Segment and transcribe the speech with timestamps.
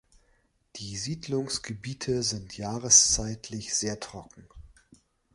[0.77, 4.47] Die Siedlungsgebiete sind jahreszeitlich sehr trocken.